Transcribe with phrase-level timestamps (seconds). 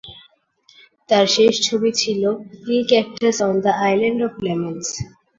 [1.09, 2.21] তার শেষ ছবি ছিল
[2.61, 4.87] "Philoctetes on the island of lemons".